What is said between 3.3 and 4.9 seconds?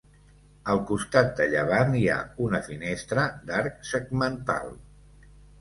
d'arc segmental.